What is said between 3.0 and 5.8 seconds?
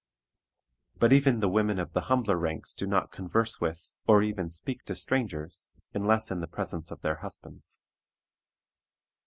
converse with, or even speak to strangers,